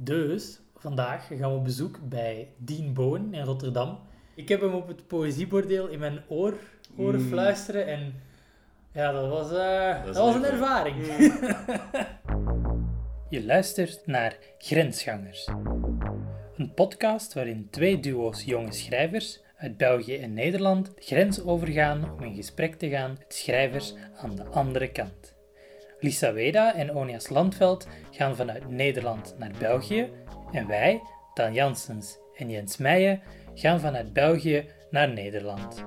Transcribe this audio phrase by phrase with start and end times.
[0.00, 3.98] Dus vandaag gaan we op bezoek bij Dean Bowen in Rotterdam.
[4.34, 6.54] Ik heb hem op het poëziebordeel in mijn oor
[6.96, 7.28] horen Mm.
[7.28, 8.14] fluisteren en
[8.92, 10.96] ja, dat was, eh, dat is was een een ervaring.
[13.30, 15.48] Je luistert naar Grensgangers.
[16.56, 22.22] Een podcast waarin twee duo's jonge schrijvers uit België en Nederland de grens overgaan om
[22.22, 25.36] in gesprek te gaan met schrijvers aan de andere kant.
[26.00, 30.10] Lisa Weda en Onias Landveld gaan vanuit Nederland naar België
[30.52, 31.00] en wij,
[31.34, 33.20] Dan Janssens en Jens Meijen,
[33.54, 35.84] gaan vanuit België naar Nederland.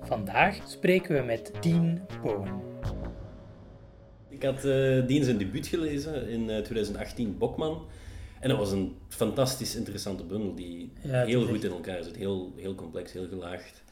[0.00, 2.60] Vandaag spreken we met Dean Bowen.
[4.28, 7.86] Ik had eh Dien zijn debuut gelezen in eh, 2018, Bokman.
[8.40, 12.16] En dat was een fantastisch interessante bundel die Ja, heel goed echt- in elkaar zit.
[12.16, 13.82] Heel, heel complex, heel gelaagd.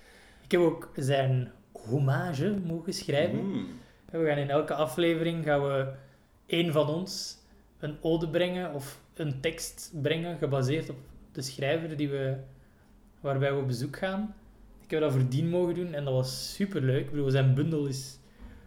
[0.44, 3.44] Ik heb ook zijn hommage mogen schrijven.
[3.46, 3.66] Mm.
[4.10, 5.92] We gaan in elke aflevering gaan we
[6.46, 7.38] één van ons
[7.78, 10.96] een ode brengen of een tekst brengen gebaseerd op
[11.32, 12.36] de schrijver die we,
[13.20, 14.34] waarbij we op bezoek gaan.
[14.84, 17.04] Ik heb dat voor Dien mogen doen en dat was superleuk.
[17.04, 18.18] Ik bedoel, zijn bundel is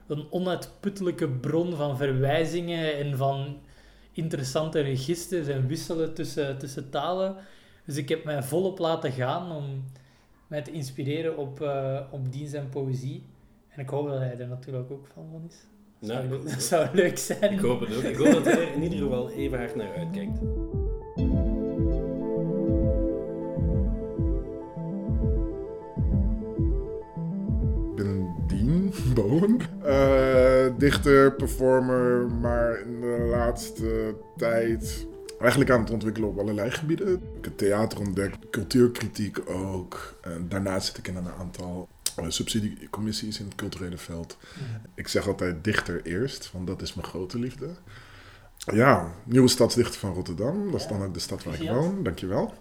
[0.07, 3.57] een onuitputtelijke bron van verwijzingen en van
[4.11, 7.35] interessante registers en wisselen tussen, tussen talen.
[7.85, 9.83] Dus ik heb mij volop laten gaan om
[10.47, 13.23] mij te inspireren op, eh op zijn poëzie.
[13.79, 15.55] En ik hoop dat hij er natuurlijk ook van van is.
[15.99, 17.51] Dat Nou, zou, ik- leuk- dat zou leuk zijn.
[17.53, 18.03] Ik hoop het ook.
[18.03, 20.39] Ik hoop dat hij er in ieder geval even hard naar uitkijkt.
[27.89, 29.57] Ik ben Dean Bowen.
[29.83, 35.07] Eh, dichter, performer, maar in de laatste tijd
[35.39, 37.13] eigenlijk aan het ontwikkelen op allerlei gebieden.
[37.13, 40.15] Ik heb theater ontdekt, cultuurkritiek ook.
[40.21, 41.87] En daarnaast zit ik in een aantal
[42.27, 44.37] subsidiecommissies in het culturele veld.
[44.95, 47.67] Ik zeg altijd dichter eerst, want dat is mijn grote liefde.
[48.57, 50.71] Ja, nieuwe stadsdichter van Rotterdam.
[50.71, 52.03] Dat is dan ook de stad waar ik woon.
[52.03, 52.53] Dankjewel.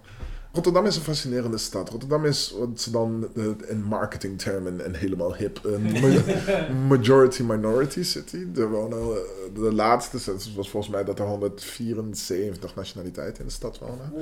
[0.52, 1.88] Rotterdam is een fascinerende stad.
[1.88, 3.28] Rotterdam is wat ze dan
[3.68, 8.46] in marketingtermen en helemaal hip een ma- majority-minority city.
[8.56, 9.16] Er wonen eh,
[9.54, 14.12] de laatste, het was volgens mij dat er 174 nationaliteiten in de stad wonen.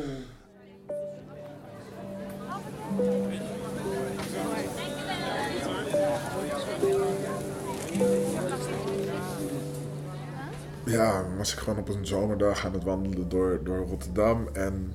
[10.85, 14.93] Ja, was ik gewoon op een zomerdag aan het wandelen door, door Rotterdam en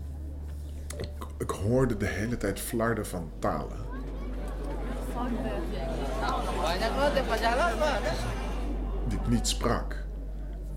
[0.98, 3.78] ik, ik hoorde de hele tijd flarden van talen.
[9.08, 10.06] Die ik niet sprak.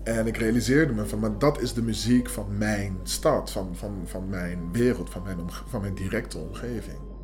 [0.03, 4.01] En ik realiseerde me van, maar dat is de muziek van mijn stad, van, van,
[4.05, 7.14] van mijn wereld, van mijn, van mijn directe omgeving.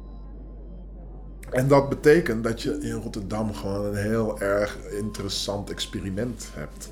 [1.51, 6.89] En dat betekent dat je in Rotterdam gewoon een heel erg interessant experiment hebt.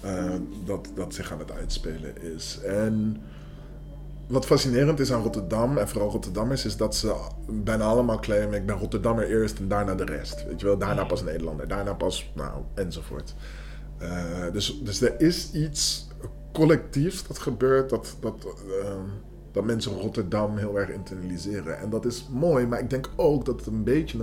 [0.00, 0.34] eh,
[0.64, 2.58] dat, dat zich aan het uitspelen is.
[2.64, 3.16] En
[4.26, 7.14] wat fascinerend is aan Rotterdam, en vooral Rotterdammers, is dat ze
[7.48, 10.44] bijna allemaal claimen: ik ben Rotterdammer eerst en daarna de rest.
[10.46, 13.34] Weet je wel, daarna pas Nederlander, daarna pas, nou, enzovoort.
[13.98, 16.08] Eh, dus, dus er is iets
[16.52, 18.46] collectiefs dat gebeurt, dat, dat,
[18.82, 19.08] ehm,
[19.54, 21.78] dat mensen Rotterdam heel erg internaliseren.
[21.78, 24.18] En dat is mooi, maar ik denk ook dat het een beetje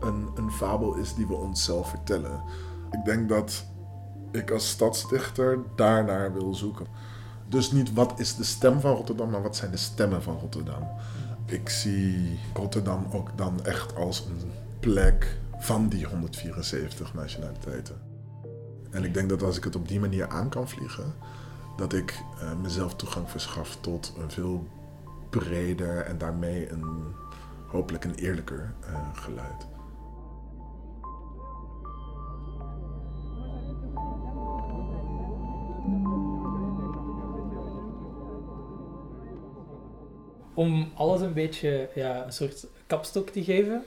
[0.00, 2.42] een, een, fabel is die we onszelf vertellen.
[2.90, 3.64] Ik denk dat
[4.32, 6.86] ik als stadsdichter daarnaar wil zoeken.
[7.48, 10.88] Dus niet wat is de stem van Rotterdam, maar wat zijn de stemmen van Rotterdam.
[11.46, 14.50] Ik zie Rotterdam ook dan echt als een
[14.80, 17.96] plek van die 174 nationaliteiten.
[18.90, 21.14] En ik denk dat als ik het op die manier aan kan vliegen,
[21.76, 24.66] dat ik eh, mezelf toegang verschaf tot een veel
[25.30, 27.14] breder en daarmee een
[27.66, 29.66] hopelijk een eerlijker eh, geluid.
[40.54, 43.84] Om alles een beetje ja, een soort kapstok te geven,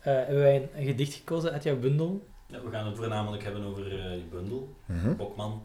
[0.00, 2.26] eh, hebben wij een, een gedicht gekozen uit jouw bundel.
[2.46, 5.16] Ja, we gaan het voornamelijk hebben over eh, die bundel, Mhm.
[5.16, 5.62] Bokman.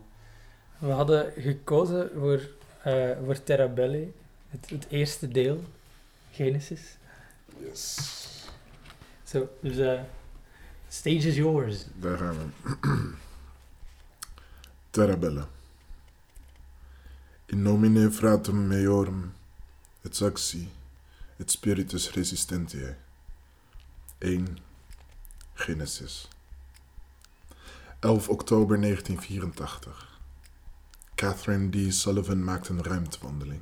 [0.84, 2.50] We hadden gekozen voor,
[2.84, 4.12] eh voor Terra Belle,
[4.50, 5.64] het, het eerste deel,
[6.32, 6.98] Genesis.
[7.60, 8.12] Yes.
[9.24, 10.02] Zo, dus eh
[10.88, 11.86] stage is yours.
[11.96, 13.14] Daar gaan we.
[14.90, 15.48] Terabella.
[17.46, 19.34] In nomine fratum meorum
[20.02, 20.70] et saxi
[21.38, 22.96] et spiritus resistentiae.
[24.18, 24.58] 1.
[25.54, 26.28] Genesis.
[28.00, 30.13] 11 oktober 1984.
[31.16, 31.94] Catherine D.
[31.94, 33.62] Sullivan maakt een ruimtewandeling.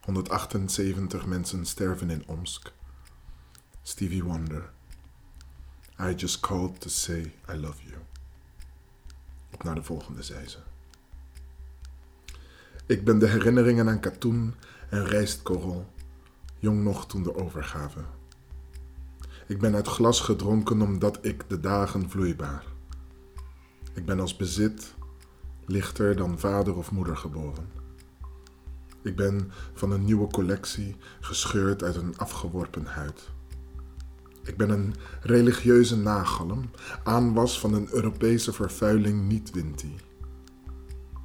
[0.00, 2.72] 178 mensen sterven in Omsk.
[3.82, 4.70] Stevie Wonder.
[6.00, 7.96] I just called to say I love you.
[9.52, 10.58] Op naar de volgende, zei ze.
[12.86, 14.54] Ik ben de herinneringen aan katoen
[14.90, 15.92] en rijstkorrel,
[16.58, 18.00] jong nog toen de overgave.
[19.46, 22.64] Ik ben uit glas gedronken omdat ik de dagen vloeibaar.
[23.94, 24.94] Ik ben als bezit
[25.66, 27.68] lichter dan vader of moeder geboren.
[29.02, 33.28] Ik ben van een nieuwe collectie gescheurd uit een afgeworpen huid.
[34.42, 36.70] Ik ben een religieuze nagalm,
[37.04, 39.94] aanwas van een Europese vervuiling niet-winti.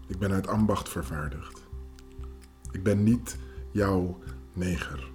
[0.07, 1.59] Ik ben uit ambacht vervaardigd.
[2.71, 3.37] Ik ben niet
[3.71, 4.19] jouw
[4.53, 5.11] neger.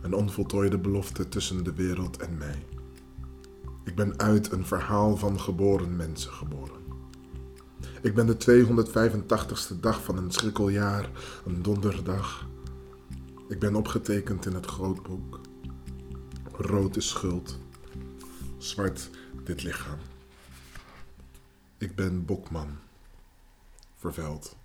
[0.00, 2.66] Een onvoltooide belofte tussen de wereld en mij.
[3.84, 6.77] Ik ben uit een verhaal van geboren mensen geboren.
[8.08, 11.10] Ik ben de 285ste dag van een schrikkeljaar,
[11.46, 12.46] een donderdag.
[13.48, 15.40] Ik ben opgetekend in het grootboek.
[16.52, 17.58] Rood is schuld,
[18.58, 19.10] zwart
[19.44, 19.98] dit lichaam.
[21.78, 22.78] Ik ben Bokman,
[23.96, 24.56] vervuild.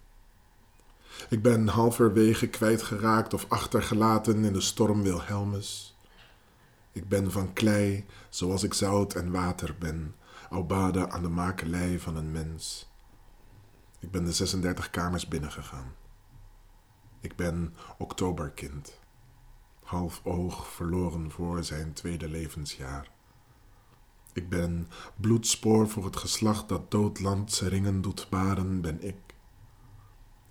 [1.29, 5.97] Ik ben halverwege kwijtgeraakt of achtergelaten in de storm Wilhelmus.
[6.91, 10.15] Ik ben van klei, zoals ik zout en water ben,
[10.67, 12.91] baden aan de makelij van een mens.
[14.03, 15.95] Ik ben de 36 kamers binnengegaan.
[17.19, 18.99] Ik ben oktoberkind,
[19.83, 23.11] half oog verloren voor zijn tweede levensjaar.
[24.33, 29.15] Ik ben bloedspoor voor het geslacht dat doodland ringen doet baren, ben ik.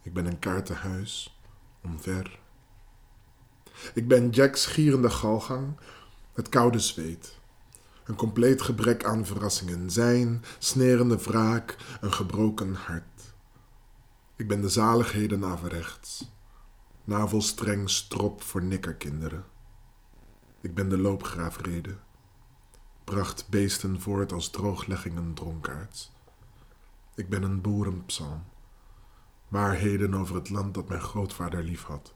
[0.03, 1.41] Ik ben een kaartenhuis,
[1.83, 2.39] omver.
[3.95, 5.77] Ik ben Jack's gierende galgang,
[6.33, 7.39] het koude zweet.
[8.05, 13.12] Een compleet gebrek aan verrassingen, zijn snerende wraak, een gebroken hart.
[14.43, 16.33] Ik ben de zaligheden averechts,
[17.05, 19.45] navelstreng strop voor nikkerkinderen.
[20.61, 21.97] Ik ben de loopgraafrede,
[23.05, 26.13] bracht beesten voort als droogleggingen dronkaards.
[27.15, 28.43] Ik ben een boerenpsalm,
[29.49, 32.15] waarheden over het land dat mijn grootvader liefhad.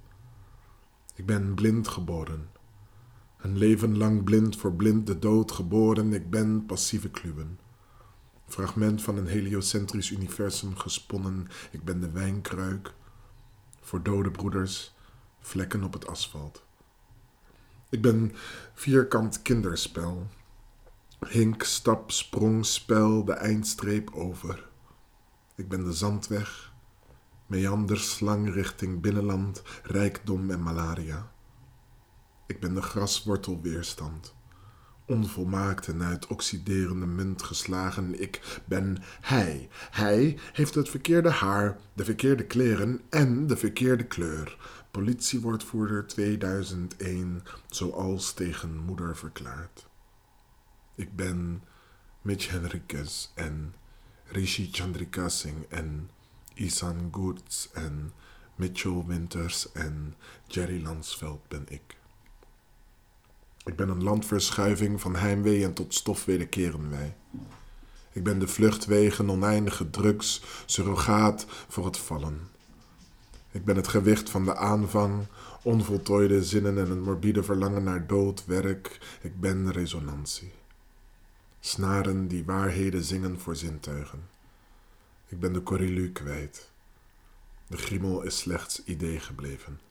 [1.15, 2.51] Ik ben blind geboren,
[3.39, 6.13] een leven lang blind voor blind de dood geboren.
[6.13, 7.59] Ik ben passieve kluwen.
[8.47, 11.49] Fragment van een heliocentrisch universum gesponnen.
[11.71, 12.95] Ik ben de wijnkruik.
[13.81, 14.95] Voor dode broeders,
[15.41, 16.65] vlekken op het asfalt.
[17.89, 18.33] Ik ben
[18.75, 20.27] vierkant kinderspel.
[21.29, 24.69] Hink, stap, sprong, spel, de eindstreep over.
[25.55, 26.73] Ik ben de zandweg,
[27.47, 31.33] meanderslang richting binnenland, rijkdom en malaria.
[32.47, 34.36] Ik ben de graswortelweerstand
[35.07, 38.21] onvolmaakt en uit oxiderende munt geslagen.
[38.21, 39.69] Ik ben hij.
[39.91, 44.57] Hij heeft het verkeerde haar, de verkeerde kleren en de verkeerde kleur.
[44.91, 49.87] Politiewoordvoerder 2001, zoals tegen moeder verklaard.
[50.95, 51.63] Ik ben
[52.23, 53.75] Mitch Henriquez en
[54.25, 56.11] Rishi Chandrika Singh en
[56.55, 58.13] Isan Goertz en
[58.55, 60.15] Mitchell Winters en
[60.47, 61.97] Jerry Lansveld ben ik.
[63.67, 67.17] Ik ben een landverschuiving van heimwee en tot stof wederkeren wij.
[68.13, 72.49] Ik ben de vluchtwegen oneindige drugs, surrogaat voor het vallen.
[73.51, 75.27] Ik ben het gewicht van de aanvang,
[75.63, 79.19] onvoltooide zinnen en een morbide verlangen naar dood, werk.
[79.21, 80.53] Ik ben resonantie.
[81.61, 84.29] Snaren die waarheden zingen voor zintuigen.
[85.27, 86.71] Ik ben de corrilu kwijt.
[87.67, 89.86] De griemel is slechts idee gebleven.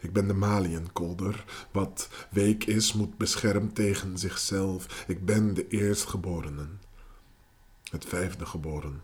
[0.00, 1.44] Ik ben de maliënkolder.
[1.72, 5.04] Wat week is, moet beschermd tegen zichzelf.
[5.06, 6.80] Ik ben de eerstgeborenen.
[7.90, 9.02] Het vijfde geboren.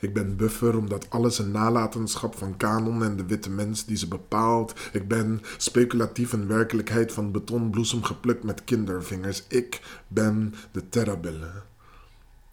[0.00, 4.08] Ik ben buffer omdat alles een nalatenschap van kanon en de witte mens die ze
[4.08, 4.74] bepaalt.
[4.92, 9.44] Ik ben speculatief een werkelijkheid van betonbloesem geplukt met kindervingers.
[9.48, 11.62] Ik ben de terrabelle.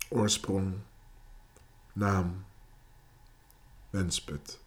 [0.09, 0.73] Oorsprong,
[1.93, 2.45] naam,
[3.89, 4.63] wensput.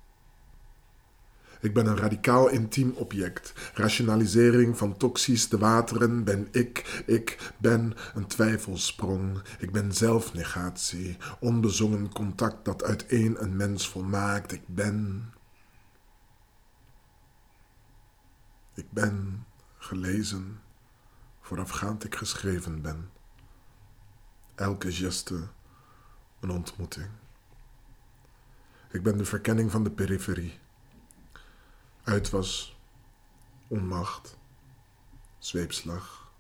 [1.60, 3.52] Ik ben een radicaal intiem object.
[3.74, 7.02] Rationalisering van toxisch te wateren ben ik.
[7.06, 9.42] Ik ben een twijfelsprong.
[9.58, 11.16] Ik ben zelfnegatie.
[11.40, 14.52] Onbezongen contact dat uiteen een mens volmaakt.
[14.52, 15.30] Ik ben.
[18.74, 19.44] Ik ben
[19.78, 20.60] gelezen
[21.40, 23.10] voorafgaand ik geschreven ben.
[24.54, 25.48] Elke geste
[26.40, 27.08] een ontmoeting.
[28.90, 30.58] Ik ben de verkenning van de periferie
[32.08, 32.78] uit was
[33.66, 34.36] onmacht,
[35.38, 36.32] zweepslag.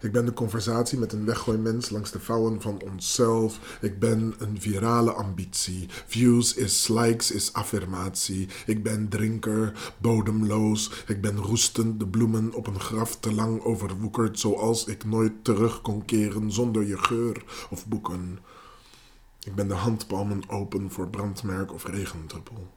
[0.00, 3.78] Ik ben de conversatie met een weggooimens langs de vouwen van onszelf.
[3.80, 5.88] Ik ben een virale ambitie.
[6.06, 8.48] Views is likes is affirmatie.
[8.66, 11.04] Ik ben drinker, bodemloos.
[11.06, 15.80] Ik ben roestend, de bloemen op een graf te lang overwoekerd, zoals ik nooit terug
[15.80, 18.38] kon keren zonder je geur of boeken.
[19.40, 22.75] Ik ben de handpalmen open voor brandmerk of regendruppel.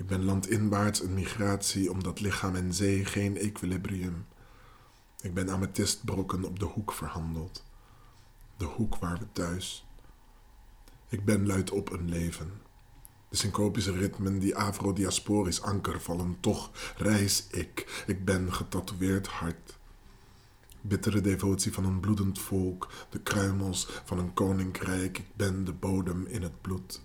[0.00, 4.26] Ik ben landinwaarts een migratie omdat lichaam en zee geen equilibrium.
[5.20, 7.64] Ik ben amethystbrokken op de hoek verhandeld.
[8.56, 9.86] De hoek waar we thuis.
[11.08, 12.52] Ik ben luid op een leven.
[13.28, 18.04] De syncopische ritmen die afrodiasporisch anker vallen, toch reis ik.
[18.06, 19.78] Ik ben getatoeëerd hart.
[20.80, 25.18] Bittere devotie van een bloedend volk, de kruimels van een koninkrijk.
[25.18, 27.00] Ik ben de bodem in het bloed.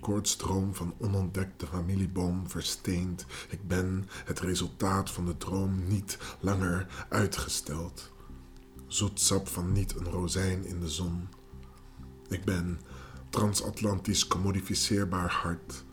[0.00, 3.26] Koortstroom van onontdekte familieboom versteend.
[3.48, 8.12] Ik ben het resultaat van de droom niet langer uitgesteld.
[8.86, 11.28] Zoetsap van niet een rozijn in de zon.
[12.28, 12.80] Ik ben
[13.30, 15.84] transatlantisch commodificeerbaar hart.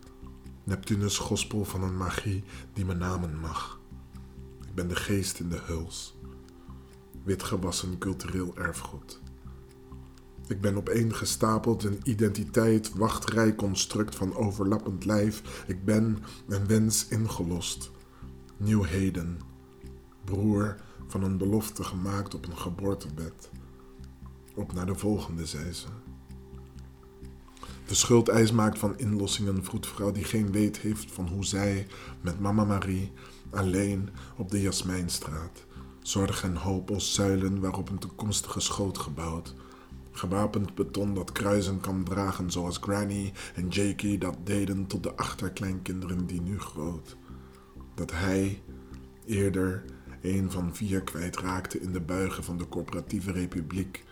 [0.64, 3.80] Neptunus gospel van een magie die me namen mag.
[4.66, 6.14] Ik ben de geest in de huls.
[7.22, 9.20] Witgewassen cultureel erfgoed.
[10.46, 15.64] Ik ben opeengestapeld een identiteit, wachtrijconstruct van overlappend lijf.
[15.66, 17.90] Ik ben een wens ingelost.
[18.56, 19.38] Nieuw heden.
[20.24, 23.50] Broer van een belofte gemaakt op een geboortebed.
[24.54, 25.86] Op naar de volgende, zei ze.
[27.86, 31.86] De schuldeis maakt van inlossing een vroedvrouw die geen weet heeft van hoe zij
[32.20, 33.12] met mama Marie
[33.50, 35.64] alleen op de Jasmijnstraat
[36.06, 39.54] zorg en hoop als zuilen waarop een toekomstige schoot gebouwd.
[40.16, 46.26] Gewapend beton dat kruisen kan dragen zoals Granny en Jakey dat deden tot de achterkleinkinderen
[46.26, 47.16] die nu groot.
[47.94, 48.62] Dat hij
[49.26, 49.84] eerder
[50.22, 54.04] een van vier kwijtraakte in de buigen van de corporatieve republiek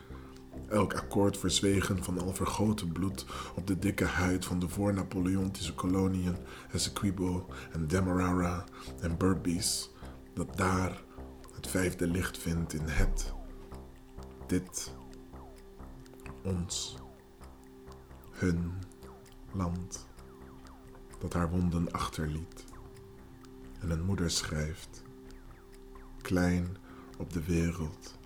[0.69, 6.37] elk akkoord verzwegen van al vergoten bloed op de dikke huid van de voor-Napoleontische koloniën
[6.73, 8.65] Essequibo en Demerara
[9.01, 9.89] en Berbice,
[10.35, 11.03] dat daar
[11.55, 13.33] het vijfde licht vindt in het,
[14.47, 14.93] dit,
[16.43, 16.97] ons,
[18.31, 18.73] hun
[19.53, 20.07] land,
[21.19, 22.65] dat haar wonden achterliet
[23.81, 25.03] en een moeder schrijft,
[26.21, 26.77] klein
[27.19, 28.19] op de wereld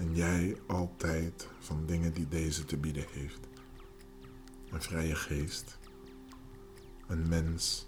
[0.00, 3.48] en jij altijd van dingen die deze te bieden heeft.
[4.70, 5.78] Een vrije geest.
[7.06, 7.86] Een mens.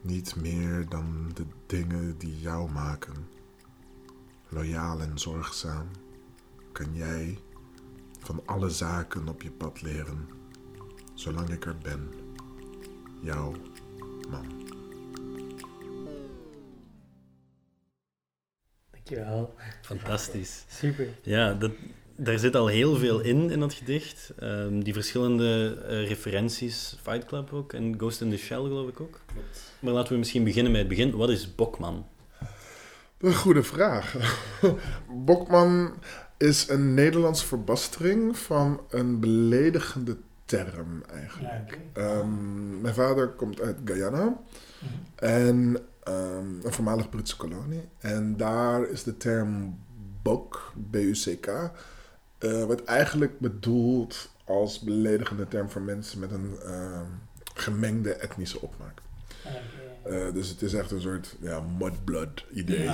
[0.00, 3.28] Niet meer dan de dingen die jou maken.
[4.48, 5.88] Loyaal en zorgzaam
[6.72, 7.38] kan jij
[8.20, 10.28] van alle zaken op je pad leren.
[11.14, 12.08] Zolang ik er ben.
[13.22, 13.54] Jouw
[14.30, 14.46] man.
[18.90, 19.54] Dankjewel.
[19.82, 20.64] Fantastisch.
[20.68, 21.08] Super.
[21.22, 21.72] Ja, dat,
[22.16, 24.32] daar zit al heel veel in, in dat gedicht.
[24.38, 29.00] Ehm, die verschillende eh, referenties, Fight Club ook en Ghost in the Shell geloof ik
[29.00, 29.20] ook.
[29.78, 31.16] Maar laten we misschien beginnen met het begin.
[31.16, 32.06] Wat is Bokman?
[33.18, 34.16] Een goede vraag.
[35.26, 35.94] Bokman
[36.40, 41.78] is een Nederlandse verbastering van een beledigende term eigenlijk.
[41.94, 44.36] Ja, Ehm, mijn vader komt uit Guyana
[45.14, 47.88] en ehm, een voormalig Britse kolonie.
[47.98, 49.78] En daar is de term
[50.22, 51.46] bok, B-U-C-K,
[52.38, 57.06] eh, wordt eigenlijk bedoeld als beledigende term voor mensen met een ehm,
[57.54, 59.00] gemengde etnische opmaak.
[60.02, 62.90] Eh, dus het is echt een soort ja, mudblood idee.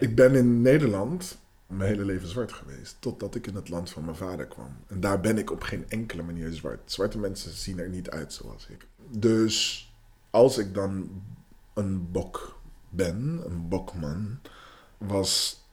[0.00, 2.96] Ik ben in Nederland mijn hele leven zwart geweest.
[2.98, 4.76] Totdat ik in het land van mijn vader kwam.
[4.86, 6.92] En daar ben ik op geen enkele manier zwart.
[6.92, 8.86] Zwarte mensen zien er niet uit zoals ik.
[9.10, 9.86] Dus
[10.30, 11.22] als ik dan
[11.74, 14.38] een bok ben, een bokman,
[14.98, 15.64] was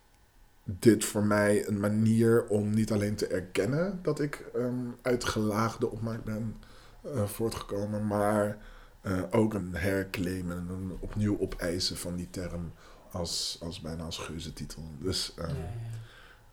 [0.63, 5.91] dit voor mij een manier om niet alleen te erkennen dat ik ehm, uit gelaagde
[5.91, 6.55] opmaak ben
[7.01, 8.57] eh, voortgekomen, maar
[9.01, 12.71] eh, ook een herclaimen en een opnieuw opeisen van die term
[13.13, 14.83] als, als bijna als geuzetitel.
[14.99, 15.55] Dus, ehm,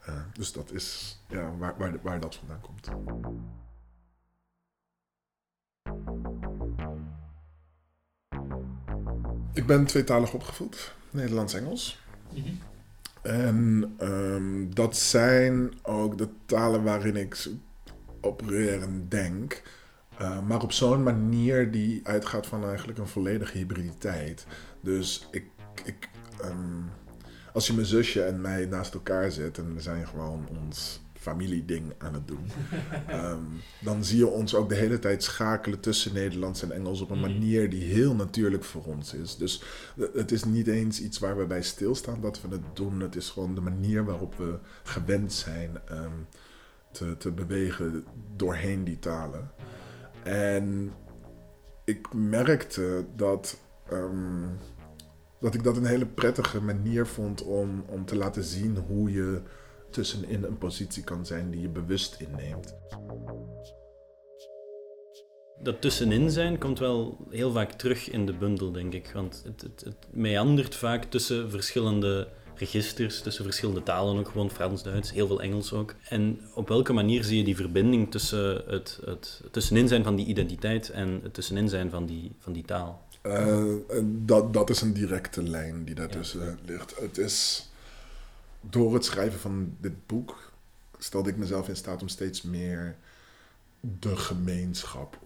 [0.00, 2.88] eh, dus dat is ja, waar, waar, waar dat vandaan komt.
[9.52, 11.98] Ik ben tweetalig opgevoed, Nederlands-Engels.
[13.22, 17.48] En ehm, dat zijn ook de talen waarin ik
[18.20, 19.62] opereer en denk.
[20.20, 24.46] Uh, maar op zo'n manier die uitgaat van eigenlijk een volledige hybriditeit.
[24.80, 25.44] Dus ik,
[25.84, 26.08] ik
[26.44, 26.90] um,
[27.52, 31.92] als je mijn zusje en mij naast elkaar zet en we zijn gewoon ons familieding
[31.98, 32.50] aan het doen,
[33.10, 37.10] um, dan zie je ons ook de hele tijd schakelen tussen Nederlands en Engels op
[37.10, 39.36] een manier die heel natuurlijk voor ons is.
[39.36, 39.62] Dus
[40.14, 43.00] het is niet eens iets waar we bij stilstaan dat we het doen.
[43.00, 46.26] Het is gewoon de manier waarop we gewend zijn um,
[46.92, 48.04] te, te bewegen
[48.36, 49.50] doorheen die talen.
[50.22, 50.92] En
[51.84, 53.58] ik merkte dat,
[53.92, 54.58] um,
[55.40, 59.42] dat ik dat een hele prettige manier vond om, om te laten zien hoe je
[59.90, 62.76] tussenin een positie kan zijn die je bewust inneemt.
[65.62, 69.10] Dat tussenin zijn komt wel heel vaak terug in de bundel, denk ik.
[69.14, 75.12] Want het, het, meandert vaak tussen verschillende registers, tussen verschillende talen ook, gewoon Frans, Duits,
[75.12, 75.94] heel veel Engels ook.
[76.08, 80.26] En op welke manier zie je die verbinding tussen het, het tussenin zijn van die
[80.26, 83.08] identiteit en het tussenin zijn van die, van die taal?
[83.22, 83.74] Uh,
[84.04, 86.56] dat, dat is een directe lijn die daartussen ja.
[86.64, 86.96] ligt.
[87.00, 87.70] Het is
[88.60, 90.52] door het schrijven van dit boek
[90.98, 92.96] stelde ik mezelf in staat om steeds meer
[93.80, 95.18] de gemeenschap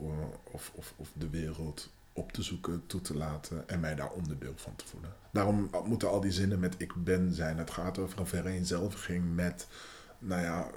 [0.45, 4.53] of, of, of de wereld op te zoeken, toe te laten en mij daar onderdeel
[4.57, 5.13] van te voelen.
[5.33, 7.59] Daarom moeten al die zinnen met ik ben zijn.
[7.59, 9.67] Het gaat over een vereenzelviging met,
[10.19, 10.71] nou ja,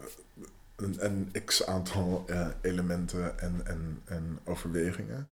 [0.76, 5.30] een, een x aantal uh, elementen en, en, en overwegingen.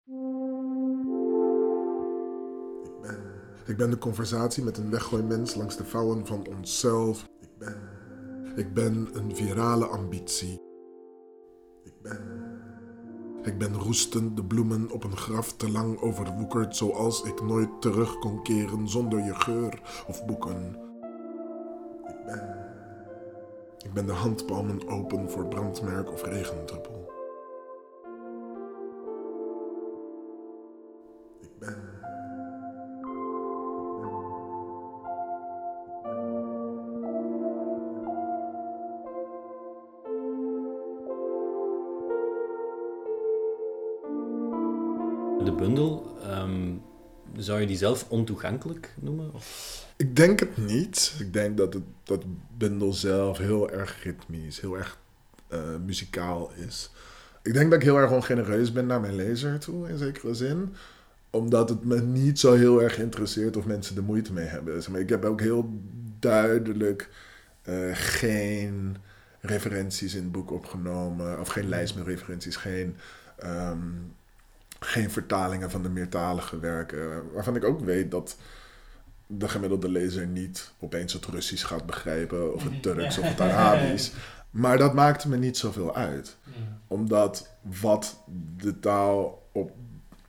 [3.72, 7.30] Ik ben de conversatie met een weggooimens langs de vouwen van onszelf.
[7.40, 7.78] Ik ben,
[8.56, 10.62] ik ben een virale ambitie.
[11.84, 12.42] Ik ben
[13.44, 18.20] ik ben roestend de bloemen op een graf te lang overwoekerd, zoals ik nooit terug
[18.20, 20.76] kon keren zonder je geur of boeken.
[22.08, 22.70] Ik ben.
[23.84, 27.12] Ik ben de handpalmen open voor brandmerk of regendruppel.
[31.40, 31.91] Ik ben.
[47.44, 49.32] Zou je die zelf ontoegankelijk noemen?
[49.96, 51.14] Ik denk het niet.
[51.20, 52.24] Ik denk dat het dat
[52.58, 54.98] bundel zelf heel erg ritmisch, heel erg
[55.54, 56.92] uh, muzikaal is.
[57.44, 60.76] Ik denk dat ik heel erg ongenereus ben naar mijn lezer toe, in zekere zin.
[61.30, 64.96] Omdat het me niet zo heel erg interesseert of mensen er moeite mee hebben.
[64.96, 65.70] Ik heb ook heel
[66.20, 67.10] duidelijk
[67.64, 68.98] uh, geen
[69.40, 71.40] referenties in het boek opgenomen.
[71.40, 72.96] Of geen lijst met referenties, geen...
[73.44, 74.14] Um,
[74.86, 77.32] geen vertalingen van de meertalige werken.
[77.34, 78.36] Waarvan ik ook weet dat
[79.28, 84.12] de gemiddelde lezer niet opeens het Russisch gaat begrijpen, of het Turks of het Arabisch.
[84.50, 86.38] Maar dat maakte me niet zoveel uit.
[86.88, 88.24] Omdat wat
[88.58, 89.72] de taal op,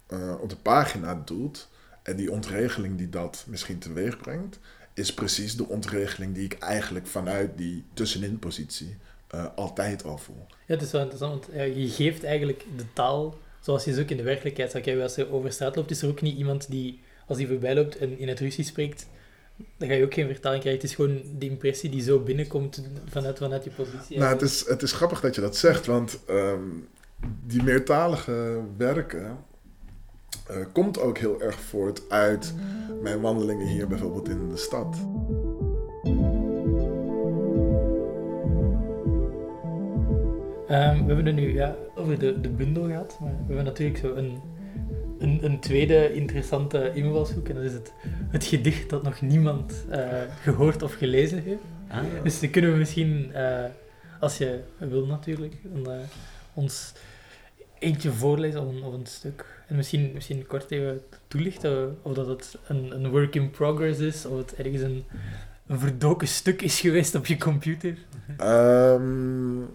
[0.08, 1.68] uh, op de pagina doet,
[2.02, 4.58] en die ontregeling die dat misschien teweeg brengt,
[4.94, 8.96] is precies de ontregeling die ik eigenlijk vanuit die tussenin-positie
[9.34, 10.46] uh, altijd al voel.
[10.66, 14.10] Ja, het is wel interessant, want je geeft eigenlijk de taal zoals je ze ook
[14.10, 16.70] in de werkelijkheid zou kijken, als je over straat loopt, is er ook niet iemand
[16.70, 19.06] die, als die voorbij loopt en in het Russisch spreekt,
[19.76, 20.82] dan ga je ook geen vertaling krijgen.
[20.82, 24.18] Het is gewoon die impressie die zo binnenkomt vanuit, vanuit je positie.
[24.18, 26.88] Nou, het is, het is grappig dat je dat zegt, want um,
[27.46, 29.38] die meertalige werken
[30.50, 32.54] uh, komt ook heel erg voort uit
[33.02, 34.96] mijn wandelingen hier bijvoorbeeld in de stad.
[40.72, 43.98] Um, we hebben het nu ja, over de, de bundel gehad, maar we hebben natuurlijk
[43.98, 44.40] zo een,
[45.18, 47.92] een, een tweede interessante invalshoek en dat is het,
[48.30, 50.06] het gedicht dat nog niemand uh,
[50.42, 51.60] gehoord of gelezen heeft.
[51.88, 52.22] Ah, ja.
[52.22, 53.64] Dus dan kunnen we misschien, uh,
[54.20, 56.00] als je wil natuurlijk, dan, uh,
[56.54, 56.92] ons
[57.78, 59.44] eentje voorlezen of een, of een, stuk.
[59.68, 64.26] En misschien, misschien kort even toelichten of dat het een, een work in progress is,
[64.26, 65.04] of het ergens een,
[65.66, 67.96] een verdoken stuk is geweest op je computer.
[68.40, 69.68] Um,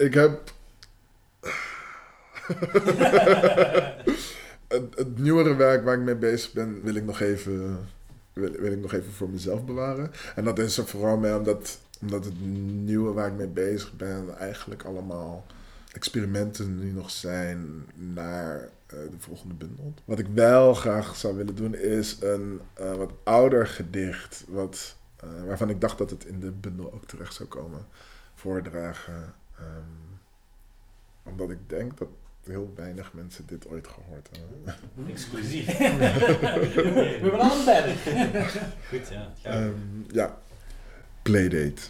[0.00, 0.52] ik heb.
[4.68, 7.88] het, het, nieuwere werk waar ik mee bezig ben, wil ik nog even,
[8.32, 10.10] wil, wil ik nog even voor mezelf bewaren.
[10.34, 12.40] En dat is er vooral mee omdat, omdat het
[12.84, 15.46] nieuwe waar ik mee bezig ben eigenlijk allemaal
[15.92, 18.68] experimenten nu nog zijn naar uh,
[19.10, 19.94] de volgende bundel.
[20.04, 25.30] Wat ik wel graag zou willen doen is een uh, wat ouder gedicht, wat, uh,
[25.46, 27.86] waarvan ik dacht dat het in de bundel ook terecht zou komen,
[28.34, 29.34] voordragen.
[29.60, 30.18] Um,
[31.22, 32.08] omdat ik denk dat
[32.44, 34.74] heel weinig mensen dit ooit gehoord hebben.
[35.10, 35.66] Exclusief.
[35.78, 37.96] We hebben alles verder.
[38.88, 39.08] Goed,
[39.42, 39.62] ja.
[39.64, 40.38] Um, ja.
[41.22, 41.82] Playdate.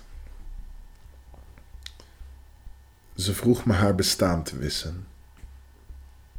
[3.17, 5.07] Ze vroeg me haar bestaan te wissen.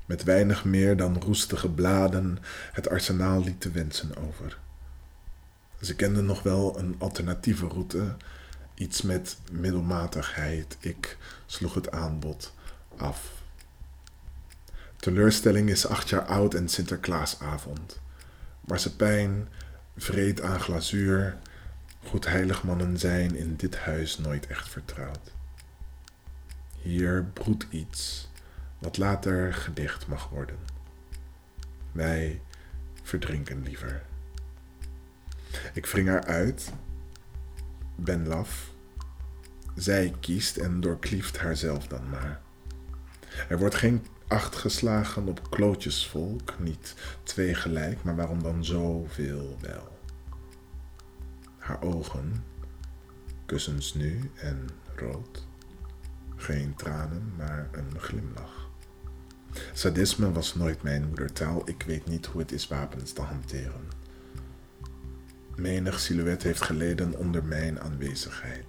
[0.05, 2.37] Met weinig meer dan roestige bladen
[2.71, 4.59] het arsenaal liet te wensen over.
[5.81, 8.15] Ze kende nog wel een alternatieve route,
[8.81, 10.77] iets met middelmatigheid.
[10.79, 12.53] Ik sloeg het aanbod
[12.97, 13.31] af.
[14.97, 17.99] Teleurstelling is acht jaar oud en Sinterklaasavond.
[18.61, 19.47] Marsepein
[19.97, 21.37] vreet aan glazuur.
[22.03, 25.31] Goed heiligmannen zijn in dit huis nooit echt vertrouwd.
[26.81, 28.29] Hier broedt iets
[28.79, 30.57] wat later gedicht mag worden.
[31.91, 32.41] Wij
[33.03, 34.01] verdrinken liever.
[35.73, 36.71] Ik wring haar uit,
[37.95, 38.70] ben laf,
[39.75, 42.41] Zij kiest en doorklieft haarzelf dan maar.
[43.49, 49.99] Er wordt geen acht geslagen op klootjesvolk, niet twee gelijk, maar waarom dan zoveel wel?
[51.57, 52.43] Haar ogen,
[53.45, 55.47] kussens nu en rood.
[56.35, 58.69] Geen tranen, maar een glimlach.
[59.73, 63.87] Sadisme was nooit mijn moedertaal, ik weet niet hoe het is wapens te hanteren.
[65.55, 68.65] Menig silhouet heeft geleden onder mijn aanwezigheid.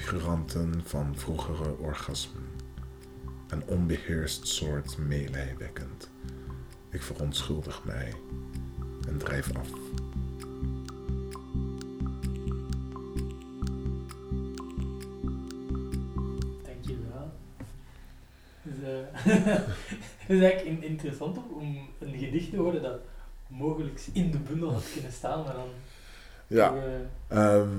[0.00, 2.42] Figuranten van vroegere orgasmen.
[3.48, 6.10] Een onbeheerst soort meelij wekkend.
[6.90, 8.12] Ik verontschuldig mij
[9.08, 9.68] en drijf af.
[16.62, 17.32] Dankjewel.
[18.64, 19.24] Eh,
[20.18, 23.00] het is eigenlijk in- interessant om- een gedicht te horen dat
[23.48, 25.68] mogelijk in de bundel had kunnen staan, maar dan...
[26.46, 26.74] Ja.
[26.74, 27.70] eh, Ehm,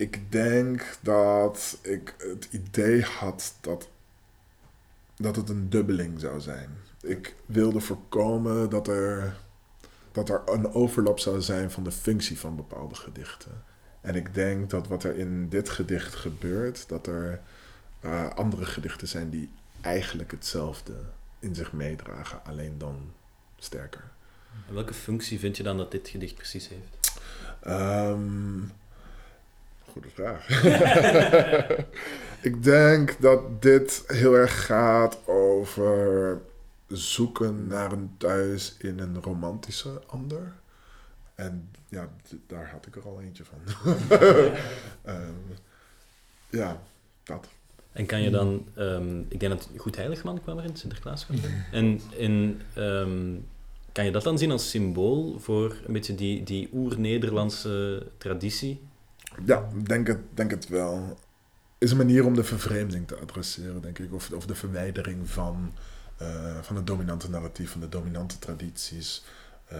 [0.00, 3.88] ik denk dat ik het idee had dat,
[5.16, 6.70] dat het een dubbeling zou zijn.
[7.00, 9.36] Ik wilde voorkomen dat er,
[10.12, 13.64] dat er een overlap zou zijn van de functie van bepaalde gedichten.
[14.00, 17.40] En ik denk dat wat er in dit gedicht gebeurt, dat er
[18.00, 20.94] eh, andere gedichten zijn die eigenlijk hetzelfde
[21.38, 23.12] in zich meedragen, alleen dan
[23.58, 24.10] sterker.
[24.68, 27.20] En welke functie vind je dan dat dit gedicht precies heeft?
[27.60, 28.60] Ehm,
[29.90, 30.48] goede vraag.
[32.50, 36.40] ik denk dat dit heel erg gaat over
[36.88, 40.52] zoeken naar een thuis in een romantische ander.
[41.34, 42.08] En ja,
[42.46, 43.58] daar had ik er al eentje van.
[45.02, 45.32] Ehm,
[46.50, 46.82] ja,
[47.22, 47.48] dat.
[47.92, 51.36] En kan je dan, ehm, ik denk dat Goed Heiligman kwam er in, Sinterklaas kwam
[51.36, 51.66] er.
[51.72, 53.36] En in, ehm,
[53.92, 58.80] kan je dat dan zien als symbool voor een beetje die, die oer-Nederlandse traditie?
[59.44, 61.18] Ja, denk het, denk het wel.
[61.78, 64.12] Is een manier om de vervreemding te adresseren, denk ik.
[64.12, 65.74] Of, of de verwijdering van,
[66.16, 69.24] eh, van het dominante narratief, van de dominante tradities.
[69.66, 69.78] eh,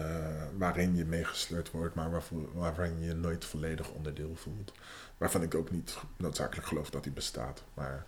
[0.59, 4.73] waarin je meegesleurd wordt, maar waarvoor, waarvan je je nooit volledig onderdeel voelt.
[5.19, 7.63] Waarvan ik ook niet noodzakelijk geloof dat die bestaat.
[7.75, 8.07] Maar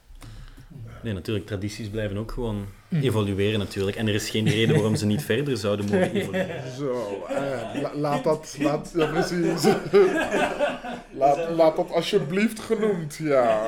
[1.02, 3.96] Nee, natuurlijk, tradities blijven ook gewoon evolueren natuurlijk.
[3.96, 6.70] En er is geen reden waarom ze niet verder zouden mogen evolueren.
[6.76, 9.62] zo, eh, la- laat dat, laat, ja precies.
[11.20, 13.66] laat, laat dat alsjeblieft genoemd, ja.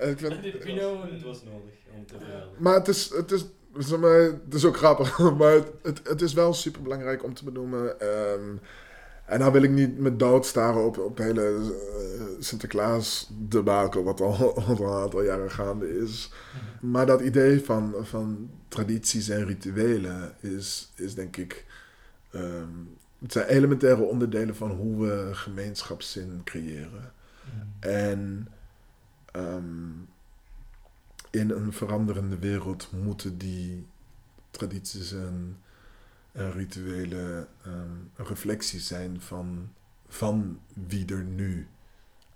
[0.00, 2.48] Ik vind, we know- Het was nodig om te vermelden.
[2.58, 3.44] Maar het is, het is,
[3.78, 7.34] zeg maar, het is ook grappig, maar het, het, het is wel super belangrijk om
[7.34, 8.00] te benoemen.
[8.00, 8.56] ehm,
[9.28, 14.54] en nou wil ik niet me doodstaren op, op hele eh, Sinterklaas debakel, wat al,
[14.66, 16.32] wat al een aantal jaren gaande is.
[16.80, 21.66] Maar dat idee van, van tradities en rituelen is, is denk ik.
[22.30, 22.68] ehm,
[23.18, 27.12] het zijn elementaire onderdelen van hoe we gemeenschapszin creëren.
[27.80, 28.48] En
[29.32, 29.90] ehm,
[31.30, 33.86] in een veranderende wereld moeten die
[34.50, 35.56] tradities en,
[36.38, 39.72] en rituelen ehm, reflectie zijn van,
[40.08, 41.68] van wie er nu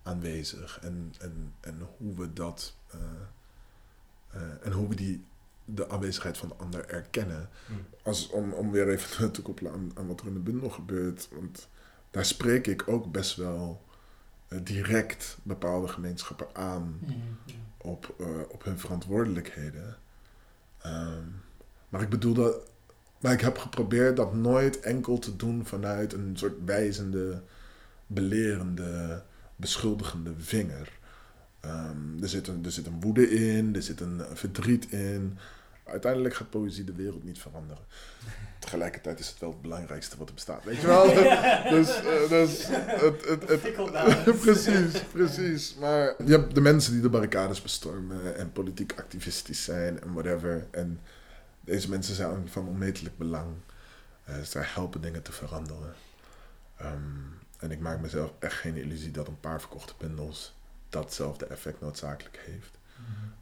[0.02, 3.00] aanwezig en, en, en hoe we dat eh,
[4.32, 5.24] eh, en hoe we die
[5.64, 7.48] de aanwezigheid van de ander erkennen.
[7.66, 7.84] Hmm.
[8.02, 11.28] Als, om, om weer even te koppelen aan, aan wat er in de bundel gebeurt.
[11.32, 11.68] Want
[12.10, 13.82] daar spreek ik ook best wel
[14.48, 17.00] eh, direct bepaalde gemeenschappen aan
[17.76, 19.96] op, eh, op hun verantwoordelijkheden.
[20.78, 21.24] Ehm,
[21.88, 22.70] maar ik bedoel dat.
[23.22, 27.42] Maar ik heb geprobeerd dat nooit enkel te doen vanuit een soort wijzende,
[28.06, 29.22] belerende,
[29.56, 30.88] beschuldigende vinger.
[31.60, 35.38] Ehm, er, zit een, er zit een woede in, er zit een verdriet in.
[35.84, 37.82] Uiteindelijk gaat poëzie de wereld niet veranderen.
[38.58, 41.06] Tegelijkertijd is het wel het belangrijkste wat er bestaat, weet je wel?
[41.74, 45.74] dus eh, dus het, het, precies, precies.
[45.80, 50.66] Maar je hebt de mensen die de barricades bestormen en politiek activistisch zijn en whatever.
[50.70, 51.00] En
[51.64, 53.54] deze mensen zijn van onmetelijk belang.
[54.24, 55.94] Eh, zij helpen dingen te veranderen.
[56.76, 56.96] Ehm,
[57.58, 60.54] en ik maak mezelf echt geen illusie dat een paar verkochte bundels
[60.88, 62.78] datzelfde effect noodzakelijk heeft.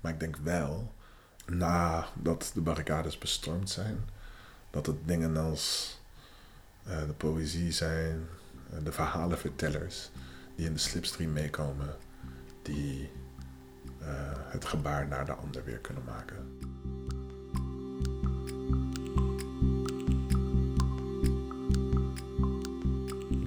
[0.00, 0.94] Maar ik denk wel,
[1.46, 4.08] nadat de barricades bestormd zijn,
[4.70, 5.98] dat het dingen als
[6.84, 8.28] eh, de poëzie zijn,
[8.70, 10.10] eh, de verhalenvertellers
[10.56, 11.96] die in de slipstream meekomen,
[12.62, 13.10] die
[14.48, 16.59] het gebaar naar de ander weer kunnen maken.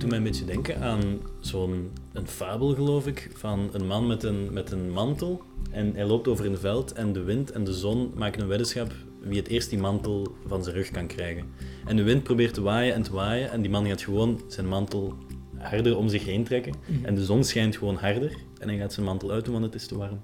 [0.03, 4.23] Doet mij een beetje denken aan zo'n een fabel, geloof ik, van een man met
[4.23, 5.41] een, met een mantel.
[5.71, 8.91] En hij loopt over een veld en de wind en de zon maken een weddenschap
[9.19, 11.45] wie het eerst die mantel van zijn rug kan krijgen.
[11.85, 14.67] En de wind probeert te waaien en te waaien en die man gaat gewoon zijn
[14.67, 15.17] mantel
[15.57, 16.73] harder om zich heen trekken.
[17.01, 19.87] En de zon schijnt gewoon harder en hij gaat zijn mantel uitdoen, want het is
[19.87, 20.21] te warm.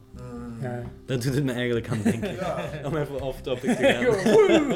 [0.62, 0.84] Ja.
[1.06, 2.34] Dat doet het me eigenlijk aan denken.
[2.34, 2.70] Ja.
[2.88, 4.04] Om even off-topic te gaan.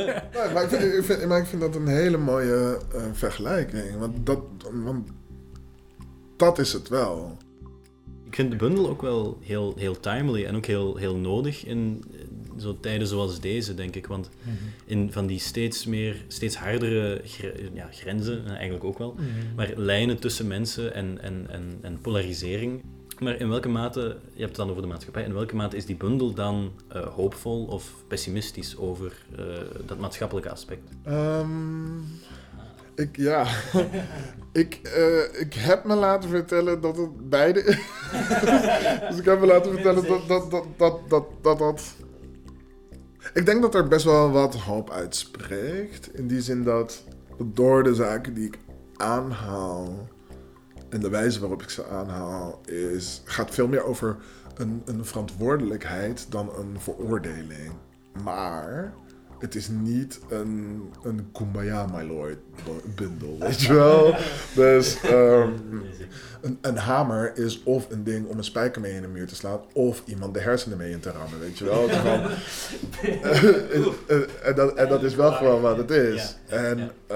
[0.44, 3.98] Nee, maar, ik vind, ik vind- maar ik vind dat een hele mooie eh, vergelijking.
[4.00, 4.40] Want dat,
[4.84, 5.10] want
[6.38, 7.38] dat is het wel.
[8.26, 12.04] Ik vind de bundel ook wel heel, heel timely en ook heel, heel nodig in
[12.60, 14.08] zo tijden zoals deze, denk ik.
[14.08, 14.30] Want
[14.86, 19.26] in van die steeds meer, steeds hardere gre- ja, grenzen, eh, eigenlijk ook wel, Mhm.
[19.56, 22.84] maar lijnen tussen mensen en, en, en, en polarisering.
[23.20, 24.00] Maar in welke mate,
[24.34, 27.08] je hebt het dan over de maatschappij, in welke mate is die bundel dan eh,
[27.08, 29.46] hoopvol of pessimistisch over eh,
[29.86, 30.90] dat maatschappelijke aspect?
[31.04, 31.98] Ehm,
[32.96, 33.46] ik, ja.
[34.52, 37.76] ik, eh, ik heb me laten vertellen dat het beide is.
[39.10, 41.96] dus ik heb me laten vertellen dat dat, dat, dat, dat, dat, dat...
[43.34, 46.14] Ik denk dat er best wel wat hoop uitspreekt.
[46.14, 47.04] In die zin dat
[47.44, 48.58] door de zaken die ik
[48.98, 50.08] aanhaal...
[50.94, 52.62] en de wijze waarop ik ze aanhaal...
[52.66, 54.18] Is, gaat veel meer over
[54.56, 57.72] een, een verantwoordelijkheid dan een veroordeling.
[58.24, 58.94] Maar
[59.40, 62.38] het is niet een, een Kumbaya, my lord
[62.96, 64.16] bundel, weet je wel?
[64.56, 65.52] Dus ehm,
[66.42, 69.36] een, een hamer is of een ding om een spijker mee in de muur te
[69.36, 71.90] slaan, of iemand de hersenen mee in te rammen, weet je wel?
[74.08, 76.38] En, en dat, en dat is wel gewoon wat het is.
[76.48, 77.16] En ja.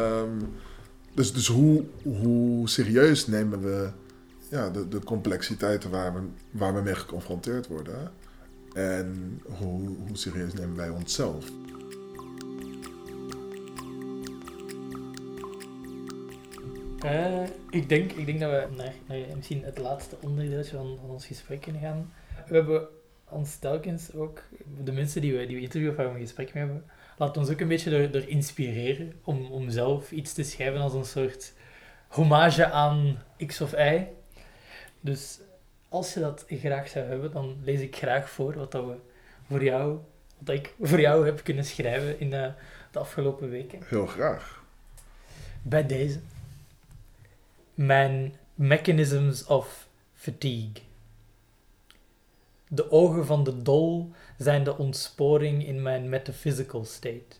[1.17, 3.89] Dus, dus hoe, hoe serieus nemen we
[4.49, 6.19] ja, de, de complexiteiten waar we,
[6.51, 8.11] waar we mee geconfronteerd worden?
[8.73, 11.45] En hoe, hoe serieus nemen wij onszelf?
[16.99, 18.93] Eh, ik, denk, ik denk dat we naar,
[19.35, 22.11] misschien het laatste onderdeeltje van, van ons gesprek kunnen gaan.
[22.47, 22.87] We hebben
[23.29, 24.43] ons telkens ook,
[24.83, 26.83] de mensen die we, die we interviewen of waar we een gesprek mee hebben,
[27.17, 30.93] laten ons ook een beetje door, door inspireren om, om zelf iets te schrijven als
[30.93, 31.53] een soort
[32.07, 34.07] hommage aan X of Y.
[34.99, 35.39] Dus
[35.89, 38.95] als je dat graag zou hebben, dan lees ik graag voor wat dat we
[39.47, 39.99] voor jou,
[40.37, 42.51] wat ik voor jou heb kunnen schrijven in de,
[42.91, 43.79] de afgelopen weken.
[43.85, 44.63] Heel graag.
[45.61, 46.19] Bij deze.
[47.73, 50.85] Mijn mechanisms of fatigue.
[52.67, 57.35] De ogen van de dol zijn de ontsporing in mijn metaphysical state.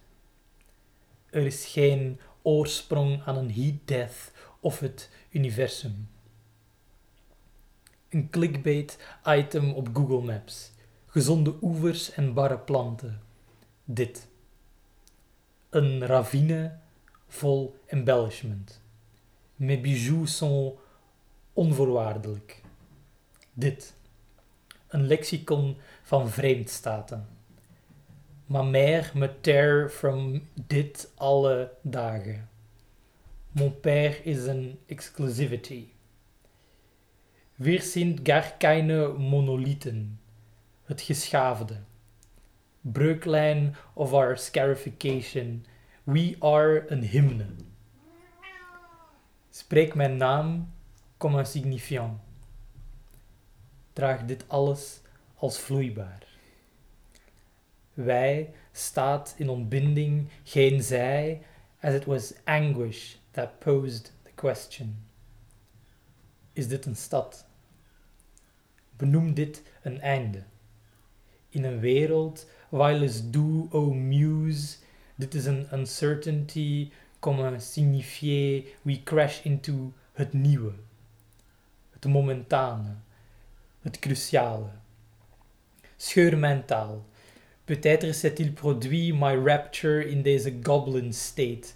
[1.29, 6.09] Er is geen oorsprong aan een heat death of het universum.
[8.09, 10.71] Een clickbait item op Google Maps.
[11.05, 13.21] Gezonde oevers en barre planten.
[13.83, 14.27] Dit.
[15.69, 16.79] Een ravine
[17.27, 18.81] vol embellishment.
[19.55, 20.79] Mes bijoux sont
[21.53, 22.61] onvoorwaardelijk.
[23.53, 23.96] Dit.
[24.87, 27.27] Een lexicon van vreemdstaten.
[28.45, 32.49] Ma mère me terre from dit alle dagen.
[33.51, 35.87] Mon père is een exclusivity.
[37.55, 40.19] Wir sind gar keine monolithen.
[40.85, 41.77] Het geschaafde.
[42.81, 45.65] Breuklijn of our scarification.
[46.03, 47.45] We are een hymne.
[49.49, 50.73] Spreek mijn naam,
[51.17, 52.26] comme un signifiant.
[53.97, 54.99] Draag dit alles
[55.35, 56.27] als vloeibaar.
[57.93, 61.41] Wij staat in ontbinding, geen zij,
[61.79, 65.05] as it was anguish that posed the question.
[66.53, 67.45] Is dit een stad?
[68.97, 70.43] Benoem dit een einde.
[71.49, 74.77] In een wereld, while is do, o muse,
[75.15, 80.73] dit is een uncertainty, comme signifier, we crash into het nieuwe,
[81.91, 82.95] het momentane,
[83.87, 84.69] het cruciale.
[85.97, 87.05] Scheur mijn taal.
[87.65, 91.73] Peut-être s'est-il produit my rapture in deze goblin state.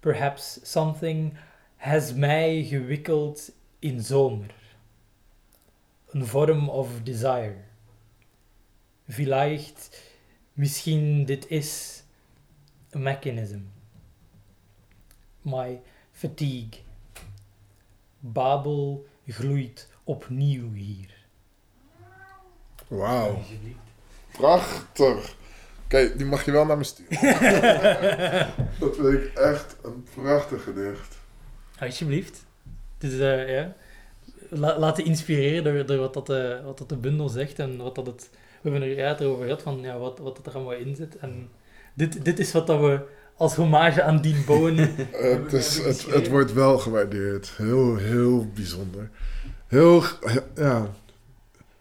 [0.00, 1.34] Perhaps something
[1.76, 4.54] has mij gewikkeld in zomer.
[6.10, 7.56] Een vorm of desire.
[9.08, 10.02] Vielleicht,
[10.52, 12.02] misschien dit is
[12.90, 13.60] een mechanism.
[15.42, 15.80] My
[16.12, 16.80] fatigue.
[18.18, 21.19] Babel gloeit opnieuw hier.
[22.90, 23.42] Wauw.
[24.32, 25.34] Prachtig.
[25.84, 27.20] Oké, die mag je wel naar me sturen.
[28.80, 31.18] dat vind ik echt een prachtig gedicht.
[31.80, 32.44] Alsjeblieft.
[32.98, 33.74] Dus eh, ja,
[34.48, 37.94] La- laten inspireren door, door wat, dat, eh, wat dat de bundel zegt en wat
[37.94, 38.30] dat het...
[38.62, 40.96] We hebben er ja, het erover gehad van ja, wat, wat dat er allemaal in
[40.96, 41.16] zit.
[41.18, 41.48] En
[41.94, 43.00] dit, dit is wat dat we
[43.36, 44.76] als hommage aan Dean Bowen...
[45.12, 47.52] Het, is, het, het wordt wel gewaardeerd.
[47.56, 49.10] Heel, heel bijzonder.
[49.66, 50.90] Heel, he- ja,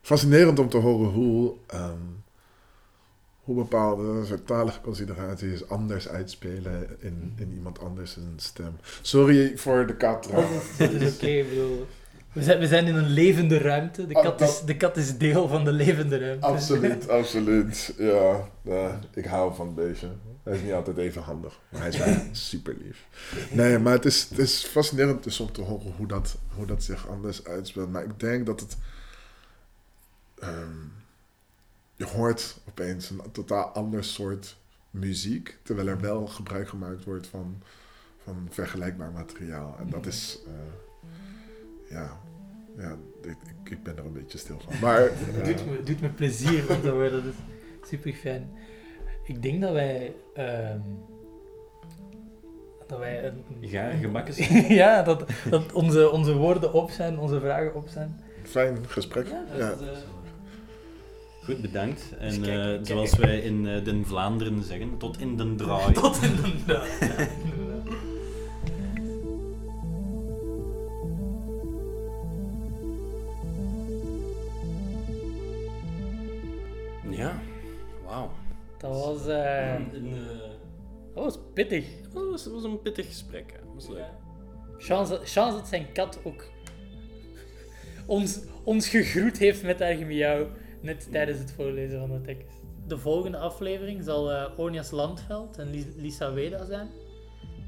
[0.10, 2.08] fascinerend om te horen hoe, ehm,
[3.44, 8.76] hoe bepaalde soort talige consideraties anders uitspelen in, in iemand anders zijn stem.
[9.02, 11.88] Sorry voor de kat dat is, dat is oké, bedoel...
[12.34, 14.08] We zijn, we zijn in een levende ruimte.
[14.08, 16.46] De Ah, kat, is, de kat is deel van de levende ruimte.
[16.46, 17.94] Absoluut, absoluut.
[17.98, 18.50] Ja,
[19.14, 20.08] ik hou van het beestje.
[20.44, 22.16] Hij is niet altijd even handig, maar hij is wel
[22.50, 23.06] super lief.
[23.52, 26.84] Nee, maar het is, het is fascinerend dus om te horen hoe dat, hoe dat
[26.84, 27.92] zich anders uitspeelt.
[27.92, 28.78] Maar ik denk dat het...
[30.42, 30.78] ehm,
[31.96, 34.58] je hoort opeens een totaal ander soort
[34.92, 37.62] muziek, terwijl er wel gebruik gemaakt wordt van,
[38.24, 39.76] van vergelijkbaar materiaal.
[39.80, 40.40] En dat is...
[40.48, 40.54] eh,
[41.90, 42.20] ja,
[42.78, 44.80] ja ik, ik, ben er een beetje stil van.
[44.82, 45.00] Maar...
[45.12, 47.12] Het doet, me, doet me plezier om te horen.
[47.12, 48.50] Dat is super fijn.
[49.24, 50.14] Ik denk dat wij.
[50.34, 50.80] ehm,
[52.88, 53.26] dat wij.
[53.26, 54.74] Een, Ga gebakken zijn.
[54.74, 58.20] ja, dat, dat onze, onze woorden op zijn, onze vragen op zijn.
[58.44, 59.28] Fijn gesprek.
[59.28, 59.70] Ja, Ja.
[59.70, 59.88] dat eh,
[61.50, 62.02] Goed, bedankt.
[62.20, 62.88] En Dus kijk, eh, kijk.
[62.88, 65.94] zoals wij in eh, den Vlaanderen zeggen, tot in den draai.
[66.02, 66.42] Tot in de
[66.74, 67.30] ja, inderdaad.
[77.10, 77.42] Ja,
[78.06, 78.32] wauw.
[78.78, 79.28] Dat was.
[79.28, 80.38] eh, Een, een, eh,
[81.16, 81.86] dat was pittig.
[82.04, 82.14] het
[82.52, 83.52] was, een pittig gesprek.
[83.52, 83.58] Hè.
[83.58, 84.04] Het was leuk.
[84.78, 86.44] Chance, chance dat zijn kat ook
[88.06, 90.48] ons, ons gegroet heeft met haar gemiauw
[90.82, 92.48] net tijdens het voorlezen van de tekst.
[92.88, 96.88] De volgende aflevering zal eh Onias Landveld en Lis- Lisa Weda zijn,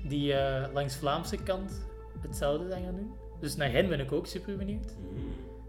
[0.07, 1.87] die eh, langs Vlaamse kant
[2.21, 3.11] hetzelfde zijn gaan doen.
[3.39, 4.95] Dus naar hen ben ik ook super benieuwd.
[5.11, 5.17] Mm.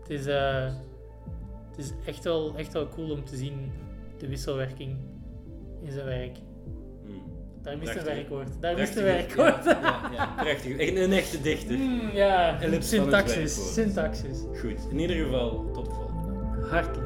[0.00, 0.64] Het is, eh,
[1.70, 3.72] het is echt, wel, echt wel cool om te zien
[4.18, 4.96] de wisselwerking
[5.83, 6.38] in zijn werk.
[7.07, 7.22] Mm.
[7.62, 8.48] Daar mist een werkwoord.
[8.61, 9.64] Daar mist een Prachtig, werkwoord.
[9.64, 10.76] Ja, ja, ja, prachtig.
[10.76, 11.74] Echt een echte dichter.
[11.76, 13.72] Hmm, ja, syntaxis.
[13.74, 14.38] Syntaxis.
[14.61, 16.66] Goed, in ieder geval, tot de volgende.
[16.66, 17.02] Hartelijk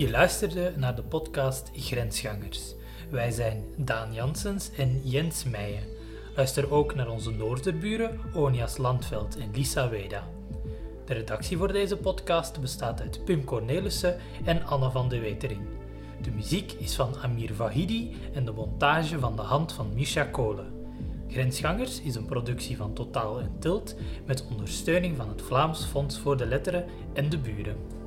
[0.00, 2.74] Je luisterde naar de podcast Grensgangers.
[3.10, 5.82] Wij zijn Daan Janssens en Jens Meijen.
[6.36, 10.28] Luister ook naar onze noorderburen Onias Landveld en Lisa Weda.
[11.04, 15.60] De redactie voor deze podcast bestaat uit Pim Cornelissen en Anne van de Wetering.
[16.22, 20.72] De muziek is van Amir Vahidi en de montage van de hand van Misha Kolen.
[21.28, 23.94] Grensgangers is een productie van Totaal en Tilt
[24.26, 27.99] met ondersteuning van het Vlaams Fonds voor de Letteren en de Buren.